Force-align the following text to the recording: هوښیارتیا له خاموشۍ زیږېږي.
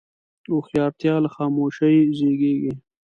هوښیارتیا 0.51 1.15
له 1.23 1.29
خاموشۍ 1.35 1.97
زیږېږي. 2.17 2.71